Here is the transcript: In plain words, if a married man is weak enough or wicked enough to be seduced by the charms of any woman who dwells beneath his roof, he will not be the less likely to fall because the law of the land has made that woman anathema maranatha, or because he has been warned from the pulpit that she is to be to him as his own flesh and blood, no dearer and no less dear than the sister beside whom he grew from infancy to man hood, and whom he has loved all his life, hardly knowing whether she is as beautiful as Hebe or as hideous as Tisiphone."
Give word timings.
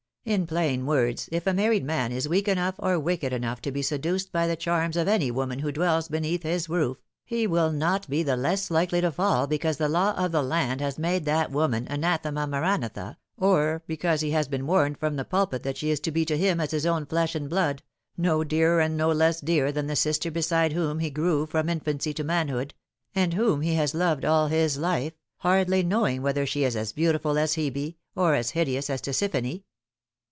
In 0.23 0.45
plain 0.45 0.85
words, 0.85 1.27
if 1.31 1.47
a 1.47 1.53
married 1.53 1.83
man 1.83 2.11
is 2.11 2.29
weak 2.29 2.47
enough 2.47 2.75
or 2.77 2.99
wicked 2.99 3.33
enough 3.33 3.59
to 3.63 3.71
be 3.71 3.81
seduced 3.81 4.31
by 4.31 4.45
the 4.45 4.55
charms 4.55 4.95
of 4.95 5.07
any 5.07 5.31
woman 5.31 5.59
who 5.59 5.71
dwells 5.71 6.09
beneath 6.09 6.43
his 6.43 6.69
roof, 6.69 6.97
he 7.25 7.47
will 7.47 7.71
not 7.71 8.07
be 8.07 8.21
the 8.21 8.37
less 8.37 8.69
likely 8.69 9.01
to 9.01 9.11
fall 9.11 9.47
because 9.47 9.77
the 9.77 9.89
law 9.89 10.13
of 10.13 10.31
the 10.31 10.43
land 10.43 10.79
has 10.79 10.99
made 10.99 11.25
that 11.25 11.49
woman 11.51 11.87
anathema 11.89 12.45
maranatha, 12.45 13.17
or 13.35 13.81
because 13.87 14.21
he 14.21 14.29
has 14.29 14.47
been 14.47 14.67
warned 14.67 14.99
from 14.99 15.15
the 15.15 15.25
pulpit 15.25 15.63
that 15.63 15.75
she 15.75 15.89
is 15.89 15.99
to 15.99 16.11
be 16.11 16.23
to 16.23 16.37
him 16.37 16.59
as 16.59 16.69
his 16.69 16.85
own 16.85 17.03
flesh 17.07 17.33
and 17.33 17.49
blood, 17.49 17.81
no 18.15 18.43
dearer 18.43 18.79
and 18.79 18.95
no 18.95 19.11
less 19.11 19.41
dear 19.41 19.71
than 19.71 19.87
the 19.87 19.95
sister 19.95 20.29
beside 20.29 20.71
whom 20.71 20.99
he 20.99 21.09
grew 21.09 21.47
from 21.47 21.67
infancy 21.67 22.13
to 22.13 22.23
man 22.23 22.47
hood, 22.47 22.75
and 23.15 23.33
whom 23.33 23.61
he 23.61 23.73
has 23.73 23.95
loved 23.95 24.23
all 24.23 24.49
his 24.49 24.77
life, 24.77 25.13
hardly 25.37 25.81
knowing 25.81 26.21
whether 26.21 26.45
she 26.45 26.63
is 26.63 26.75
as 26.75 26.93
beautiful 26.93 27.39
as 27.39 27.55
Hebe 27.55 27.95
or 28.15 28.35
as 28.35 28.51
hideous 28.51 28.87
as 28.87 29.01
Tisiphone." 29.01 29.63